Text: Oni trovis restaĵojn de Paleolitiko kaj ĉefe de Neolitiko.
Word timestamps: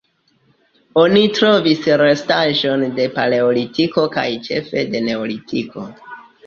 Oni 1.01 1.21
trovis 1.39 1.85
restaĵojn 2.03 2.87
de 2.99 3.07
Paleolitiko 3.19 4.09
kaj 4.19 4.29
ĉefe 4.51 4.89
de 4.93 5.05
Neolitiko. 5.11 5.89